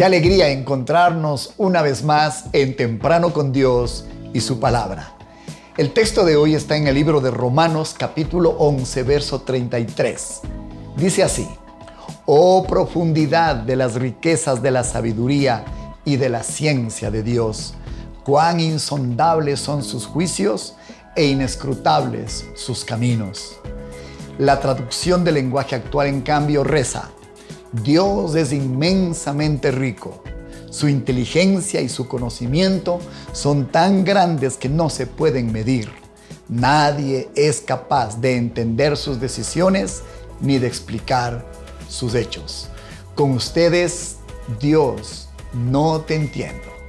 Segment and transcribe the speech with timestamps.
[0.00, 5.12] Qué alegría encontrarnos una vez más en Temprano con Dios y su palabra.
[5.76, 10.40] El texto de hoy está en el libro de Romanos capítulo 11, verso 33.
[10.96, 11.46] Dice así,
[12.24, 15.66] Oh profundidad de las riquezas de la sabiduría
[16.06, 17.74] y de la ciencia de Dios,
[18.24, 20.76] cuán insondables son sus juicios
[21.14, 23.58] e inescrutables sus caminos.
[24.38, 27.10] La traducción del lenguaje actual, en cambio, reza,
[27.72, 30.22] Dios es inmensamente rico.
[30.70, 33.00] Su inteligencia y su conocimiento
[33.32, 35.88] son tan grandes que no se pueden medir.
[36.48, 40.02] Nadie es capaz de entender sus decisiones
[40.40, 41.46] ni de explicar
[41.88, 42.68] sus hechos.
[43.14, 44.16] Con ustedes,
[44.60, 46.79] Dios, no te entiendo.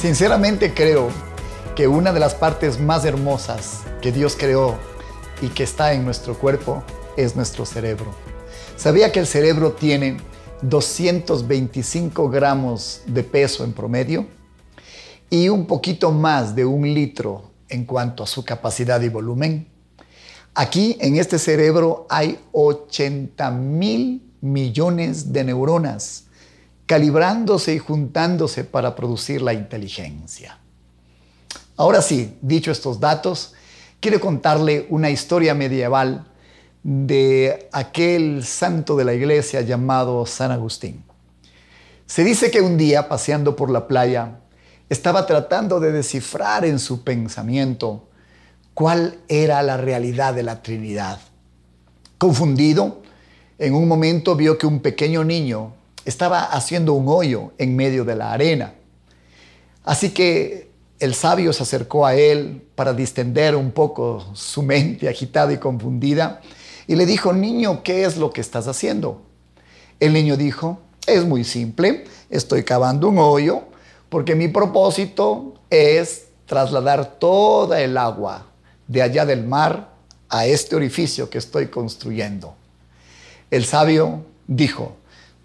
[0.00, 1.08] Sinceramente creo
[1.74, 4.78] que una de las partes más hermosas que Dios creó
[5.42, 6.84] y que está en nuestro cuerpo
[7.16, 8.14] es nuestro cerebro.
[8.76, 10.18] ¿Sabía que el cerebro tiene
[10.62, 14.28] 225 gramos de peso en promedio
[15.30, 19.66] y un poquito más de un litro en cuanto a su capacidad y volumen?
[20.54, 26.27] Aquí en este cerebro hay 80 mil millones de neuronas
[26.88, 30.58] calibrándose y juntándose para producir la inteligencia.
[31.76, 33.52] Ahora sí, dicho estos datos,
[34.00, 36.26] quiero contarle una historia medieval
[36.82, 41.04] de aquel santo de la iglesia llamado San Agustín.
[42.06, 44.40] Se dice que un día, paseando por la playa,
[44.88, 48.08] estaba tratando de descifrar en su pensamiento
[48.72, 51.20] cuál era la realidad de la Trinidad.
[52.16, 53.02] Confundido,
[53.58, 55.74] en un momento vio que un pequeño niño
[56.08, 58.72] estaba haciendo un hoyo en medio de la arena.
[59.84, 60.70] Así que
[61.00, 66.40] el sabio se acercó a él para distender un poco su mente agitada y confundida
[66.86, 69.20] y le dijo, niño, ¿qué es lo que estás haciendo?
[70.00, 73.64] El niño dijo, es muy simple, estoy cavando un hoyo
[74.08, 78.46] porque mi propósito es trasladar toda el agua
[78.86, 79.90] de allá del mar
[80.30, 82.54] a este orificio que estoy construyendo.
[83.50, 84.96] El sabio dijo,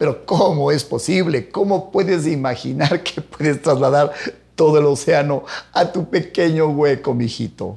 [0.00, 1.50] pero ¿cómo es posible?
[1.50, 4.14] ¿Cómo puedes imaginar que puedes trasladar
[4.54, 5.44] todo el océano
[5.74, 7.76] a tu pequeño hueco, mijito?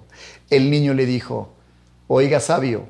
[0.49, 1.49] El niño le dijo,
[2.07, 2.85] oiga sabio,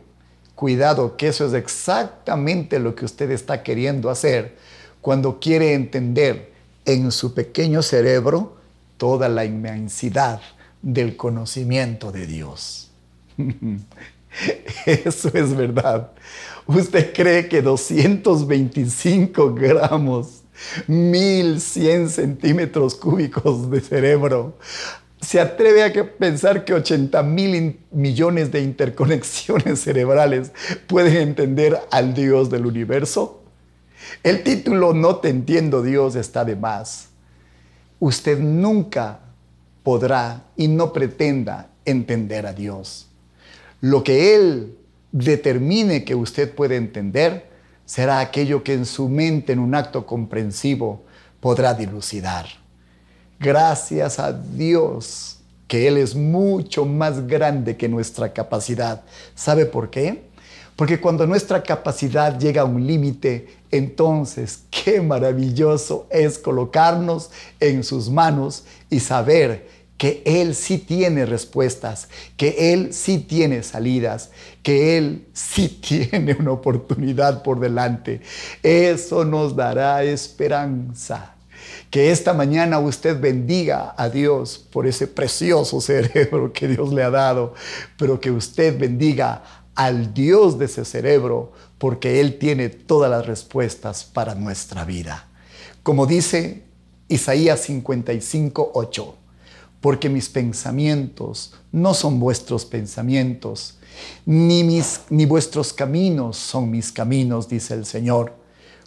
[0.54, 4.56] cuidado que eso es exactamente lo que usted está queriendo hacer
[5.02, 6.52] cuando quiere entender
[6.86, 8.58] en su pequeño cerebro
[8.98, 10.42] toda la inmensidad
[10.84, 12.92] del conocimiento de Dios.
[14.86, 16.12] Eso es verdad.
[16.66, 20.44] ¿Usted cree que 225 gramos,
[20.88, 24.58] 1100 centímetros cúbicos de cerebro,
[25.20, 30.52] se atreve a pensar que 80 mil millones de interconexiones cerebrales
[30.88, 33.42] pueden entender al Dios del universo?
[34.22, 37.10] El título No te entiendo Dios está de más.
[38.00, 39.20] Usted nunca
[39.82, 43.13] podrá y no pretenda entender a Dios.
[43.84, 44.78] Lo que Él
[45.12, 47.50] determine que usted puede entender
[47.84, 51.04] será aquello que en su mente, en un acto comprensivo,
[51.42, 52.46] podrá dilucidar.
[53.42, 59.04] Gracias a Dios que Él es mucho más grande que nuestra capacidad.
[59.36, 60.30] ¿Sabe por qué?
[60.78, 68.10] Porque cuando nuestra capacidad llega a un límite, entonces qué maravilloso es colocarnos en sus
[68.10, 74.32] manos y saber que Él sí tiene respuestas, que Él sí tiene salidas,
[74.62, 75.70] que Él sí
[76.12, 78.22] tiene una oportunidad por delante.
[78.62, 81.36] Eso nos dará esperanza.
[81.90, 87.10] Que esta mañana usted bendiga a Dios por ese precioso cerebro que Dios le ha
[87.10, 87.54] dado,
[87.98, 89.44] pero que usted bendiga
[89.76, 95.28] al Dios de ese cerebro porque Él tiene todas las respuestas para nuestra vida.
[95.84, 96.64] Como dice
[97.08, 99.18] Isaías 55, 8
[99.84, 103.80] porque mis pensamientos no son vuestros pensamientos,
[104.26, 108.34] ni, mis, ni vuestros caminos son mis caminos, dice el Señor.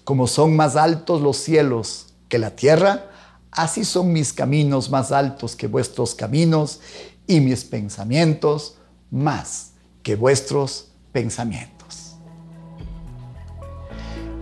[0.04, 3.10] Como son más altos los cielos que la tierra,
[3.50, 6.80] así son mis caminos más altos que vuestros caminos
[7.26, 8.78] y mis pensamientos
[9.10, 9.72] más
[10.02, 12.14] que vuestros pensamientos.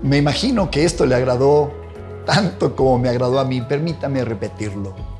[0.05, 1.75] Me imagino que esto le agradó
[2.25, 3.61] tanto como me agradó a mí.
[3.61, 5.14] Permítame repetirlo.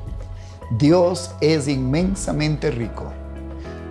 [0.71, 3.13] Dios es inmensamente rico.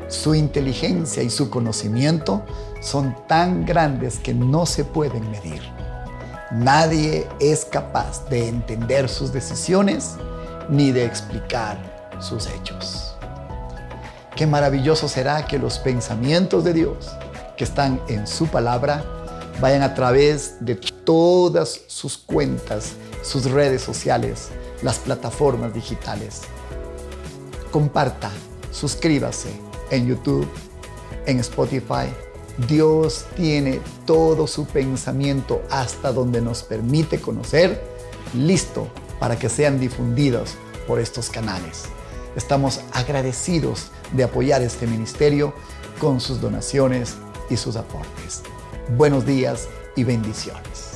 [0.08, 2.42] Su inteligencia y su conocimiento
[2.80, 5.62] son tan grandes que no se pueden medir.
[6.50, 10.16] Nadie es capaz de entender sus decisiones
[10.68, 11.78] ni de explicar
[12.20, 13.14] sus hechos.
[14.36, 17.10] Qué maravilloso será que los pensamientos de Dios
[17.56, 19.04] que están en su palabra
[19.60, 22.92] vayan a través de todas sus cuentas,
[23.22, 24.48] sus redes sociales,
[24.82, 26.42] las plataformas digitales.
[27.74, 28.30] Comparta,
[28.70, 29.48] suscríbase
[29.90, 30.46] en YouTube,
[31.26, 32.06] en Spotify.
[32.68, 37.82] Dios tiene todo su pensamiento hasta donde nos permite conocer,
[38.32, 38.86] listo
[39.18, 40.54] para que sean difundidos
[40.86, 41.86] por estos canales.
[42.36, 45.52] Estamos agradecidos de apoyar este ministerio
[45.98, 47.16] con sus donaciones
[47.50, 48.42] y sus aportes.
[48.96, 49.66] Buenos días
[49.96, 50.93] y bendiciones.